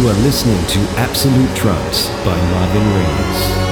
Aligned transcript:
You 0.00 0.08
are 0.08 0.14
listening 0.22 0.66
to 0.68 0.78
Absolute 0.98 1.54
Trance 1.54 2.08
by 2.24 2.34
Marvin 2.52 2.94
Reeves. 2.94 3.69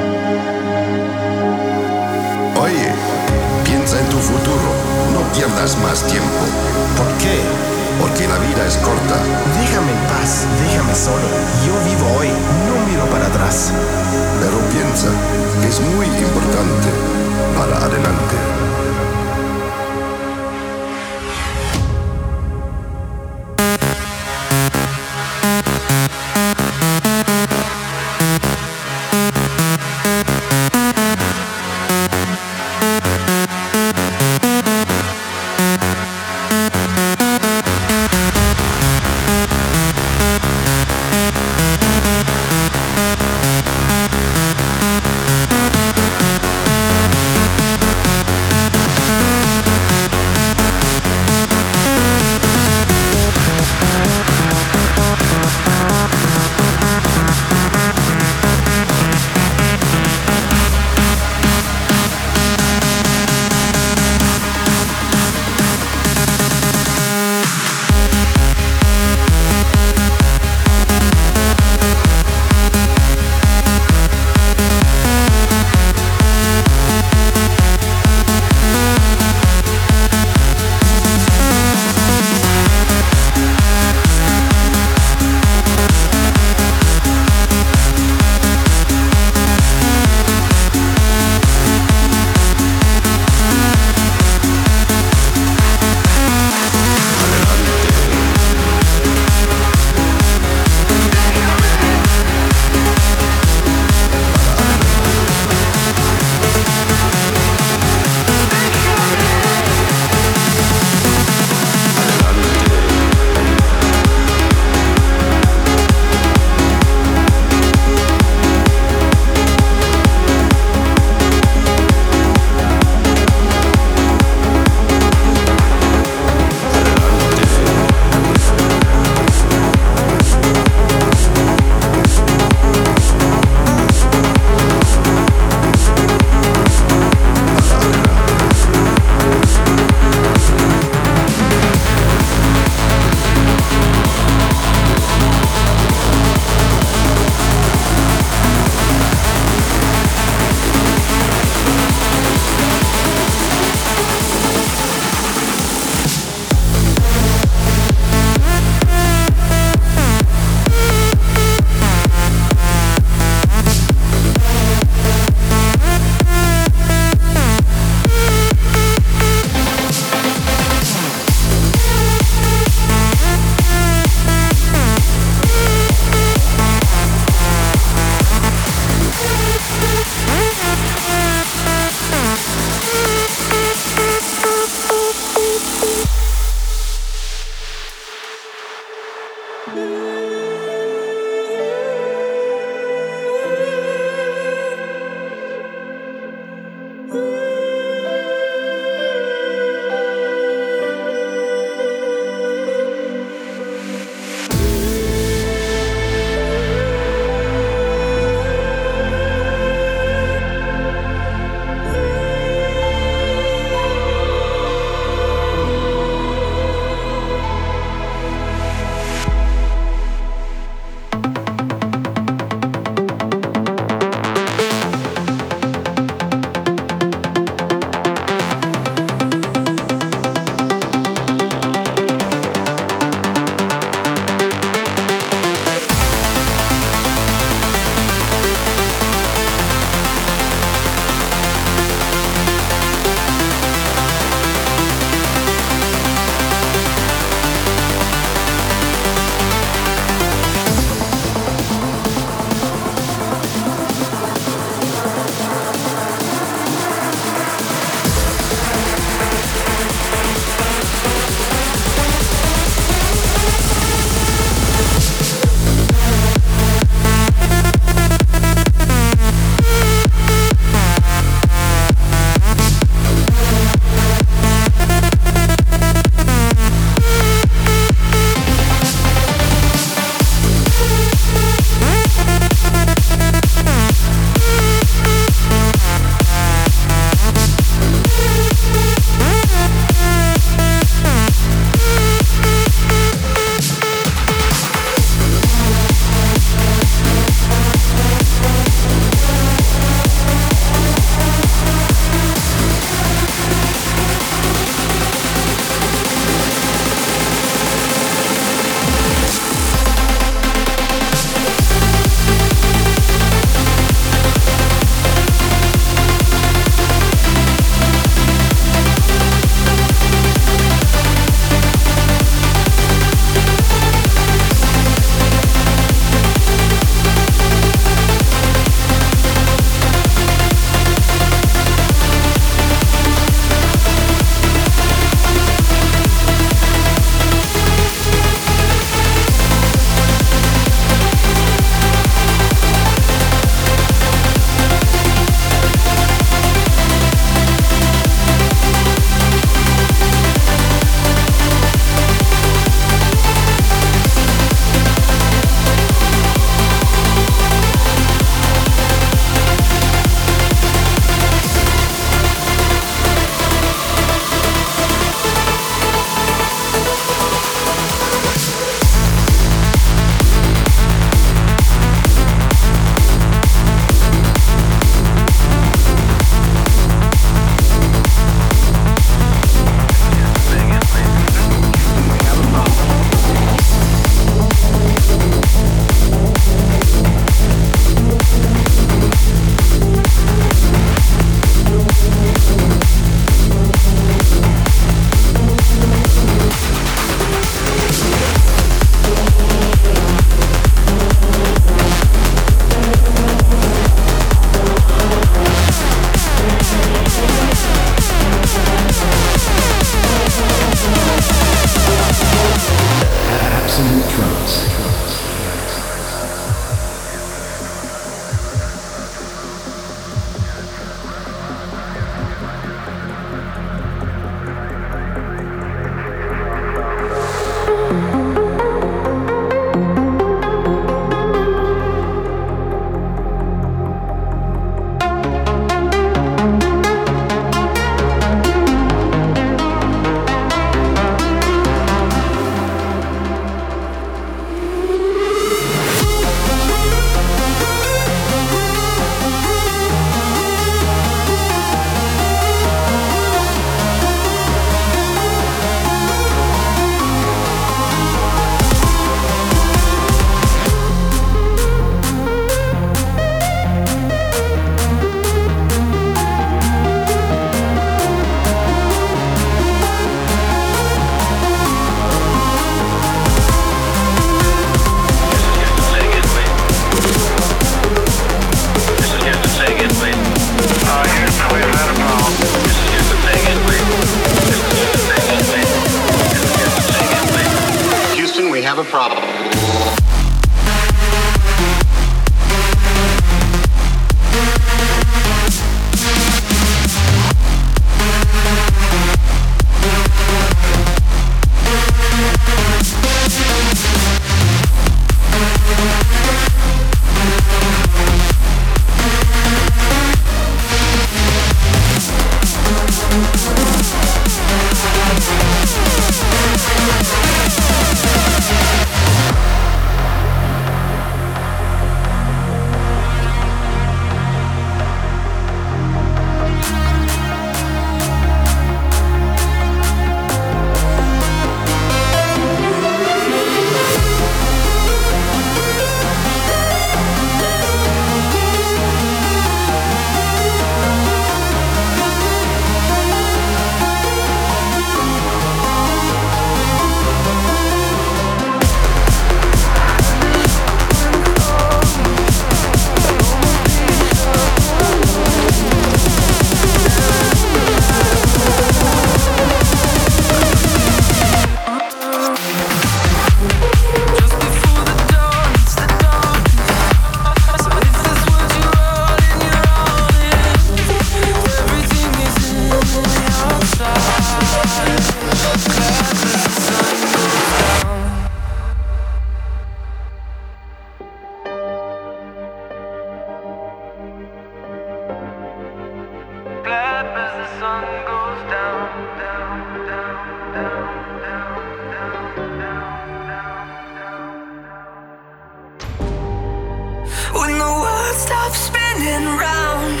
When 597.38 597.58
the 597.58 597.72
world 597.82 598.16
stops 598.16 598.58
spinning 598.68 599.26
round 599.36 600.00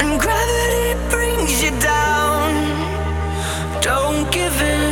and 0.00 0.20
gravity 0.20 0.94
brings 1.10 1.60
you 1.60 1.72
down, 1.80 2.52
don't 3.82 4.30
give 4.30 4.60
in. 4.62 4.83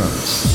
Absolute 0.00 0.47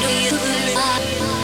do 0.00 0.08
you 0.08 0.74
love? 0.74 1.35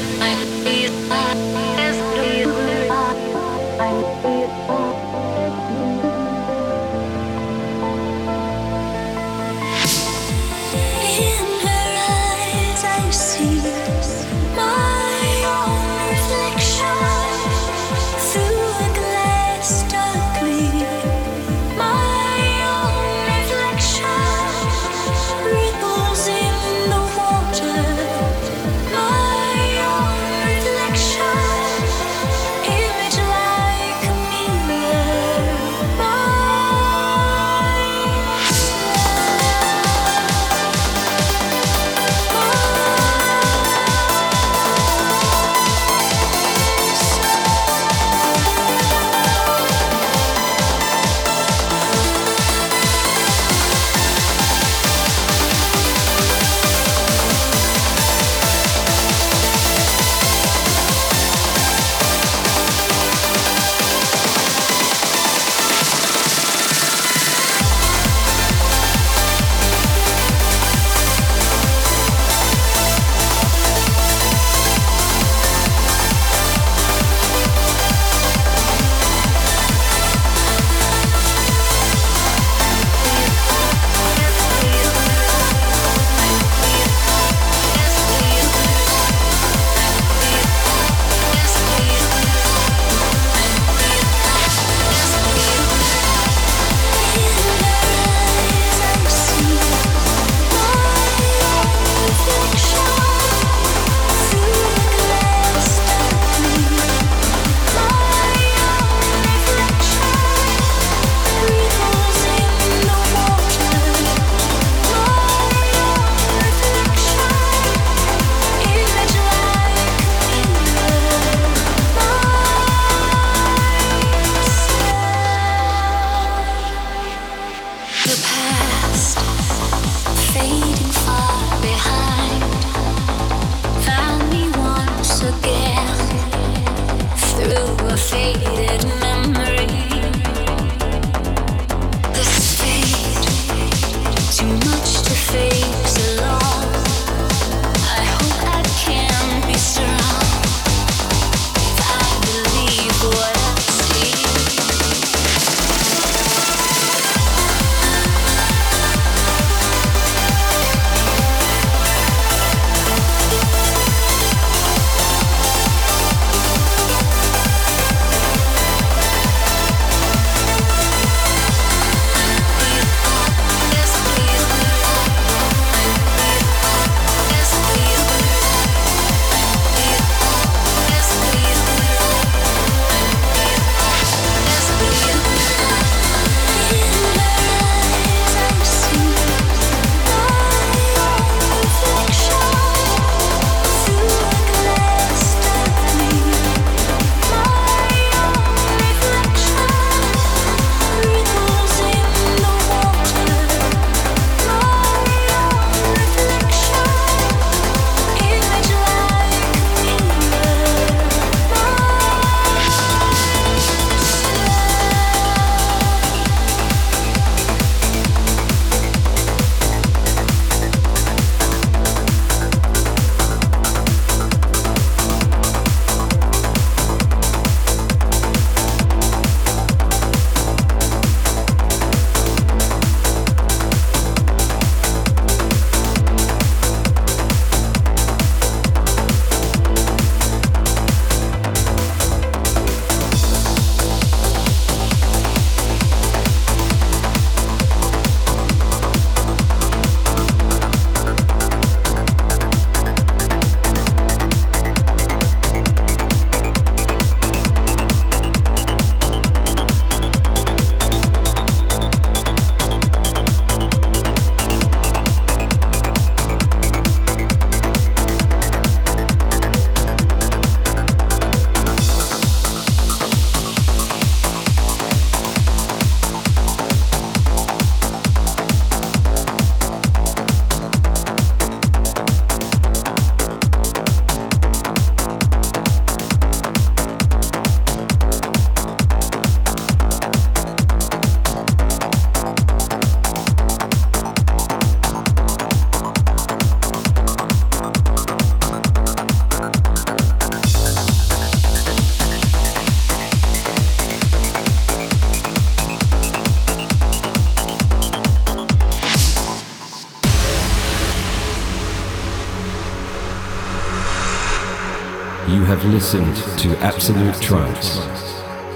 Listened 315.82 316.38
to 316.38 316.56
Absolute 316.58 317.20
Trance 317.20 317.78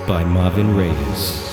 by 0.07 0.23
Marvin 0.23 0.77
Reyes. 0.77 1.46